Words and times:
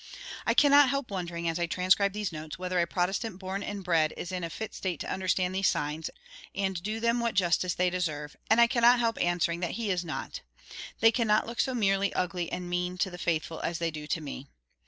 I 0.47 0.55
cannot 0.55 0.89
help 0.89 1.11
wondering, 1.11 1.47
as 1.47 1.59
I 1.59 1.67
transcribe 1.67 2.11
these 2.13 2.31
notes, 2.31 2.57
whether 2.57 2.79
a 2.79 2.87
Protestant 2.87 3.37
born 3.37 3.61
and 3.61 3.83
bred 3.83 4.15
is 4.17 4.31
in 4.31 4.43
a 4.43 4.49
fit 4.49 4.73
state 4.73 4.99
to 5.01 5.13
understand 5.13 5.53
these 5.53 5.67
signs, 5.67 6.09
and 6.55 6.81
do 6.81 6.99
them 6.99 7.19
what 7.19 7.35
justice 7.35 7.75
they 7.75 7.91
deserve; 7.91 8.35
and 8.49 8.59
I 8.59 8.65
cannot 8.65 8.97
help 8.97 9.21
answering 9.21 9.59
that 9.59 9.73
he 9.77 9.91
is 9.91 10.03
not. 10.03 10.41
They 11.01 11.11
cannot 11.11 11.45
look 11.45 11.59
so 11.59 11.75
merely 11.75 12.11
ugly 12.15 12.51
and 12.51 12.67
mean 12.67 12.97
to 12.97 13.11
the 13.11 13.19
faithful 13.19 13.59
as 13.59 13.77
they 13.77 13.91
do 13.91 14.07
to 14.07 14.21
me. 14.21 14.47